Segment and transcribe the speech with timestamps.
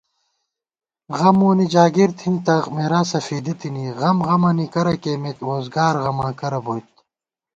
[1.17, 6.59] غم مونی جاگِیر تھنی تہ، مېراثہ فېدِی تِنی * غم غَمَنی کرہ کېئیمېت ووزگارغماں کرہ
[6.65, 6.91] بوئیت